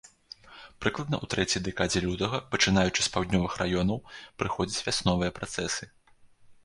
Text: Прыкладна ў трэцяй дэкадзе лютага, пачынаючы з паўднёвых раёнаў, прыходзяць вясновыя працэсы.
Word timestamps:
Прыкладна 0.83 1.15
ў 1.23 1.25
трэцяй 1.33 1.61
дэкадзе 1.67 2.01
лютага, 2.05 2.39
пачынаючы 2.55 3.01
з 3.09 3.13
паўднёвых 3.17 3.53
раёнаў, 3.63 4.03
прыходзяць 4.43 4.85
вясновыя 4.89 5.31
працэсы. 5.41 5.83